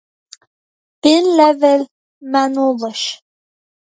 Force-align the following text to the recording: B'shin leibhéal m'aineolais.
B'shin 1.01 1.25
leibhéal 1.37 1.81
m'aineolais. 2.31 3.01